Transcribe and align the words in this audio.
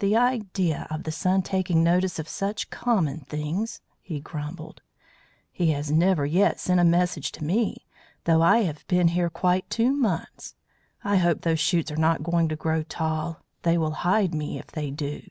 "The 0.00 0.16
idea 0.16 0.88
of 0.90 1.04
the 1.04 1.12
Sun 1.12 1.42
taking 1.42 1.84
notice 1.84 2.18
of 2.18 2.26
such 2.28 2.68
common 2.68 3.20
things!" 3.20 3.80
he 4.00 4.18
grumbled. 4.18 4.82
"He 5.52 5.70
has 5.70 5.88
never 5.92 6.26
yet 6.26 6.58
sent 6.58 6.80
a 6.80 6.84
message 6.84 7.30
to 7.30 7.44
me, 7.44 7.86
though 8.24 8.42
I 8.42 8.62
have 8.64 8.84
been 8.88 9.06
here 9.06 9.30
quite 9.30 9.70
two 9.70 9.92
months. 9.92 10.56
I 11.04 11.18
hope 11.18 11.42
those 11.42 11.60
shoots 11.60 11.92
are 11.92 11.96
not 11.96 12.24
going 12.24 12.48
to 12.48 12.56
grow 12.56 12.82
tall. 12.82 13.38
They 13.62 13.78
will 13.78 13.92
hide 14.02 14.34
me 14.34 14.58
if 14.58 14.66
they 14.66 14.90
do." 14.90 15.22